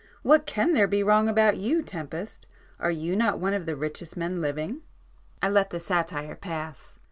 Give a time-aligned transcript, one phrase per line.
[0.23, 2.47] What can there be wrong about you, Tempest?
[2.79, 4.81] Are you not one of the richest men living?"
[5.43, 6.97] I let the satire pass.